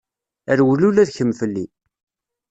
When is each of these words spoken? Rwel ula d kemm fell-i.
Rwel 0.57 0.81
ula 0.87 1.03
d 1.07 1.11
kemm 1.15 1.31
fell-i. 1.39 1.65